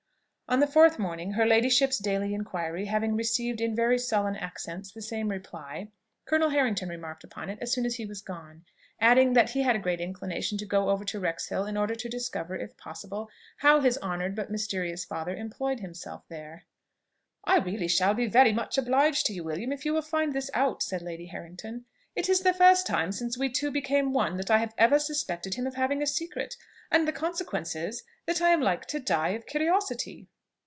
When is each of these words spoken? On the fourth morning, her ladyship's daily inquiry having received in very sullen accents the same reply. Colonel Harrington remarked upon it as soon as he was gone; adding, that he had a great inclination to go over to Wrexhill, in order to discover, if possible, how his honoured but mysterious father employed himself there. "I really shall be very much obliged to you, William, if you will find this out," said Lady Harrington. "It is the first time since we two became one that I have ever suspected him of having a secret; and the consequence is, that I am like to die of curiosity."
On 0.51 0.59
the 0.59 0.67
fourth 0.67 0.99
morning, 0.99 1.31
her 1.31 1.45
ladyship's 1.45 1.97
daily 1.97 2.33
inquiry 2.33 2.83
having 2.87 3.15
received 3.15 3.61
in 3.61 3.73
very 3.73 3.97
sullen 3.97 4.35
accents 4.35 4.91
the 4.91 5.01
same 5.01 5.29
reply. 5.29 5.87
Colonel 6.25 6.49
Harrington 6.49 6.89
remarked 6.89 7.23
upon 7.23 7.49
it 7.49 7.57
as 7.61 7.71
soon 7.71 7.85
as 7.85 7.95
he 7.95 8.05
was 8.05 8.19
gone; 8.19 8.65
adding, 8.99 9.31
that 9.31 9.51
he 9.51 9.61
had 9.61 9.77
a 9.77 9.79
great 9.79 10.01
inclination 10.01 10.57
to 10.57 10.65
go 10.65 10.89
over 10.89 11.05
to 11.05 11.21
Wrexhill, 11.21 11.65
in 11.65 11.77
order 11.77 11.95
to 11.95 12.09
discover, 12.09 12.57
if 12.57 12.75
possible, 12.75 13.29
how 13.59 13.79
his 13.79 13.97
honoured 13.99 14.35
but 14.35 14.51
mysterious 14.51 15.05
father 15.05 15.33
employed 15.33 15.79
himself 15.79 16.25
there. 16.27 16.65
"I 17.45 17.59
really 17.59 17.87
shall 17.87 18.13
be 18.13 18.27
very 18.27 18.51
much 18.51 18.77
obliged 18.77 19.25
to 19.27 19.33
you, 19.33 19.45
William, 19.45 19.71
if 19.71 19.85
you 19.85 19.93
will 19.93 20.01
find 20.01 20.33
this 20.33 20.51
out," 20.53 20.83
said 20.83 21.01
Lady 21.01 21.27
Harrington. 21.27 21.85
"It 22.13 22.27
is 22.27 22.41
the 22.41 22.53
first 22.53 22.85
time 22.85 23.13
since 23.13 23.37
we 23.37 23.49
two 23.49 23.71
became 23.71 24.11
one 24.11 24.35
that 24.35 24.51
I 24.51 24.57
have 24.57 24.73
ever 24.77 24.99
suspected 24.99 25.53
him 25.55 25.65
of 25.65 25.75
having 25.75 26.03
a 26.03 26.05
secret; 26.05 26.57
and 26.91 27.07
the 27.07 27.13
consequence 27.13 27.73
is, 27.73 28.03
that 28.25 28.41
I 28.41 28.49
am 28.49 28.59
like 28.59 28.85
to 28.87 28.99
die 28.99 29.29
of 29.29 29.45
curiosity." 29.45 30.27